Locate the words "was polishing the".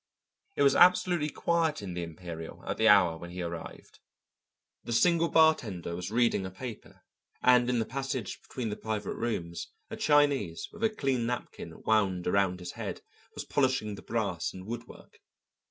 13.35-14.01